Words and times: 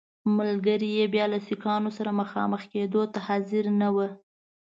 ملګري 0.37 0.89
یې 0.97 1.05
بیا 1.13 1.25
له 1.33 1.39
سیکهانو 1.47 1.89
سره 1.97 2.11
مخامخ 2.21 2.61
کېدو 2.73 3.01
ته 3.13 3.19
حاضر 3.27 3.63
نه 3.81 3.89
ول. 3.95 4.11